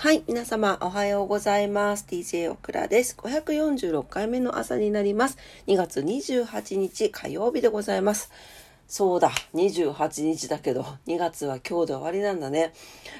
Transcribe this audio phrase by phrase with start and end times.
[0.00, 2.06] はい、皆様おはようございます。
[2.08, 3.14] DJ オクラです。
[3.18, 5.36] 546回目の朝になります。
[5.66, 8.32] 2月28日火曜日でございます。
[8.88, 12.72] そうだ、28日だけど、2月は今日で終わりなんだね。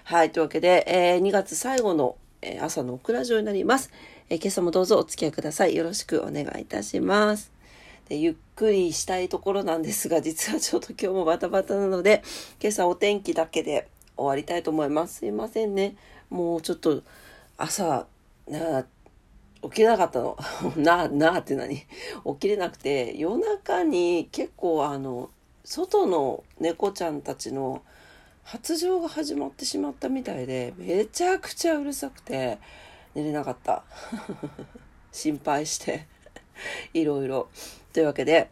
[0.04, 3.90] はい、というわけで、えー、2月最後の、えー、朝のオクラジオになります、
[4.30, 5.76] えー、今朝もどうぞお付き合いください。
[5.76, 7.52] よろしくお願いいたします。
[8.08, 12.22] でゆっくりしたいところなんですが、実はちょっと今日もバタバタなので、
[12.58, 13.86] 今朝お天気だけで
[14.20, 15.20] 終わりたいと思います。
[15.20, 15.96] すいませんね。
[16.28, 17.02] もうちょっと
[17.56, 18.06] 朝、
[18.48, 18.84] な
[19.62, 20.36] 起きなかったの。
[20.76, 21.76] な、なって何？
[21.76, 21.86] 起
[22.38, 25.30] きれなくて、夜中に結構あの、
[25.64, 27.82] 外の猫ちゃんたちの
[28.42, 32.58] 発情が始まってしまったみたいで、めちゃくちゃうるさくて、
[33.14, 33.84] 寝れなかった。
[35.12, 36.06] 心配して、
[36.94, 37.48] いろいろ。
[37.92, 38.50] というわけで、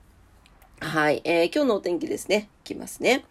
[0.80, 2.48] はい、えー、今日のお天気ですね。
[2.64, 3.24] いきますね。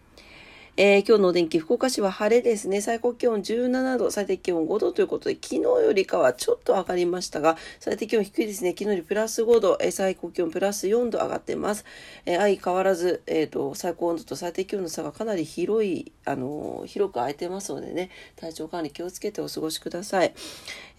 [0.80, 2.80] えー、今日のお天気、福岡市は晴れですね。
[2.80, 8.76] 最高気温17度、最低気温5度ということで、昨日よりかはちょっと上がりましたが、最低気温低いですね。
[8.78, 11.84] 昨日よりプラス5度、えー、最高気温プラス4度上がってます。
[12.26, 20.32] えー、相変わらず、えっ、ー、と、最高温度と最低気温の差がかなり広い、あの広く空いてますのでね、体調管理気をつけてお過ごしください。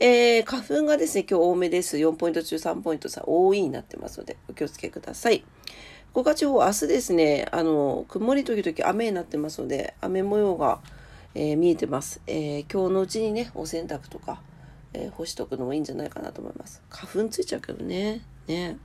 [0.01, 1.95] えー、花粉がですね、今日多めです。
[1.95, 5.45] 4ポイント中3ポイント差、多いになってますので、お気をつけください。
[6.11, 10.79] 福岡地方、明日ですね、あの、曇り時々雨になってますので、雨模様が、
[11.35, 12.19] えー、見えてます。
[12.25, 14.41] えー、今日のうちにね、お洗濯とか、
[14.93, 16.81] えー、干しとくのもいいんじゃないかなと思います。
[16.89, 18.21] 花粉ついちゃうけどね。
[18.47, 18.79] ね。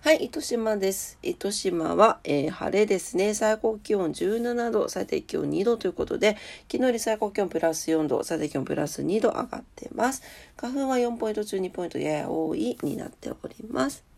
[0.00, 1.18] はい、糸島です。
[1.22, 3.34] 糸島は、えー、晴れですね。
[3.34, 6.36] 最高気温17度、最低気温2度ということで、
[6.70, 10.22] 昨日より最高気温プラス4度、最低気温プラス2度上がってます。
[10.56, 14.13] 花粉は4ポイント中2ポイントやや多いになっております。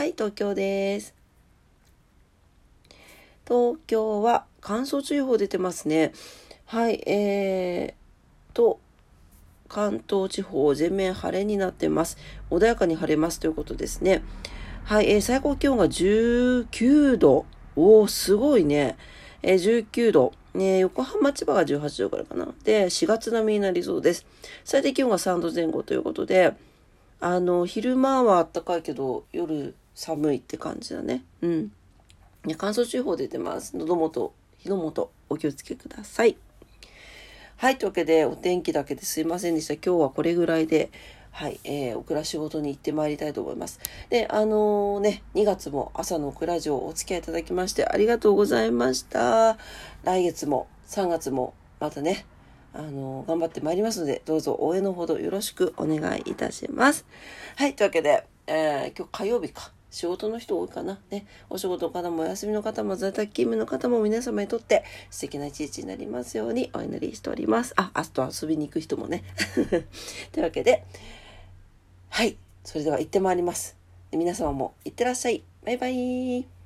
[0.00, 1.14] はい、東京です。
[3.46, 6.12] 東京は乾燥注意報出てますね。
[6.64, 8.80] はい、えーと、
[9.68, 12.16] 関東地方全面晴れになってます。
[12.50, 14.22] 穏やかに晴れますということですね。
[14.84, 17.44] はい、えー、最高気温が19度。
[17.76, 18.96] おー、すごいね。
[19.42, 20.32] えー、19度。
[20.54, 22.48] ね、横浜、千葉が18度からかな。
[22.64, 24.24] で、4月並みになりそうです。
[24.64, 26.54] 最低気温が3度前後ということで、
[27.20, 31.24] あの、昼間は暖かいけど、夜寒いって感じだね。
[31.42, 31.72] うん。
[32.56, 33.76] 乾燥注意報出てます。
[33.76, 36.38] 喉元、火の元、お気をつけください。
[37.58, 37.76] はい。
[37.76, 39.74] というわけで、お天気だけですいませんでした。
[39.74, 40.90] 今日はこれぐらいで、
[41.32, 41.60] はい。
[41.64, 43.78] えー、オクラ仕事に行ってまいりたいと思います。
[44.08, 49.58] で、あのー、ね、2月も朝のオクラ城お付き合いいただきましてありがとうございました。
[50.02, 52.24] 来月も3月もまたね、
[52.72, 57.04] あのー、頑張ってまいりますので、どうぞ応援のほどよろしくお願いいたします。
[57.56, 57.76] はい。
[57.76, 59.72] というわけで、えー、今日火曜日か。
[59.90, 60.98] 仕事の人多いかな。
[61.10, 61.26] ね。
[61.48, 67.74] お仕事の方もお休みの方も在宅勤務の方も皆様にとって素敵な一日になりますようにお祈りしております。
[67.76, 69.24] あ、明日遊びに行く人もね。
[70.32, 70.84] というわけで、
[72.08, 72.36] はい。
[72.64, 73.76] それでは行ってまいります。
[74.12, 75.42] 皆様も行ってらっしゃい。
[75.64, 76.59] バイバイ。